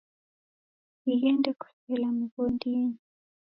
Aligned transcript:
Dighende 1.03 1.49
kusela 1.61 2.07
mighondinyi. 2.17 2.93